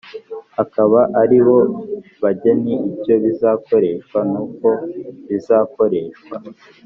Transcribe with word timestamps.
akaba 0.63 0.99
aribo 1.21 1.59
bagena 2.21 2.75
icyo 2.93 3.15
bizakoreshwa 3.23 4.19
nuko 4.31 4.69
bizakoreshwa 5.27 6.35